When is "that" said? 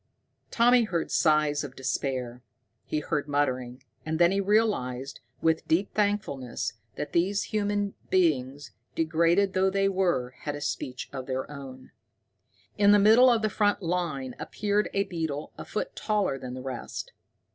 6.95-7.13